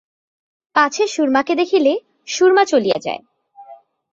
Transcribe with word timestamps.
পাছে 0.75 1.03
সুরমাকে 1.07 1.53
দেখিলে 1.55 1.93
সুরমা 2.27 2.63
চলিয়া 2.65 2.97
যায়। 2.99 3.21